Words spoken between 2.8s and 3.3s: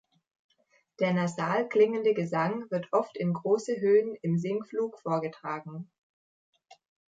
oft